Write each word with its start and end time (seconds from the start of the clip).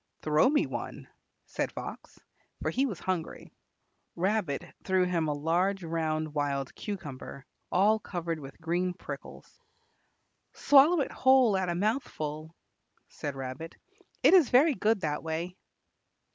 "Throw 0.23 0.49
me 0.49 0.65
one," 0.65 1.07
said 1.45 1.71
Fox, 1.71 2.19
for 2.59 2.71
he 2.71 2.87
was 2.87 2.99
hungry. 3.01 3.53
Rabbit 4.15 4.65
threw 4.83 5.05
him 5.05 5.27
a 5.27 5.33
large 5.35 5.83
round 5.83 6.33
wild 6.33 6.73
cucumber 6.73 7.45
all 7.71 7.99
covered 7.99 8.39
with 8.39 8.59
green 8.59 8.95
prickles. 8.95 9.61
"Swallow 10.53 11.01
it 11.01 11.11
whole 11.11 11.55
at 11.55 11.69
a 11.69 11.75
mouthful," 11.75 12.55
said 13.09 13.35
Rabbit; 13.35 13.75
"it 14.23 14.33
is 14.33 14.49
very 14.49 14.73
good 14.73 15.01
that 15.01 15.21
way." 15.21 15.55